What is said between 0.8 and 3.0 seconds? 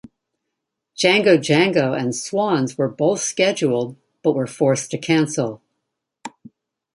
Django Django and Swans were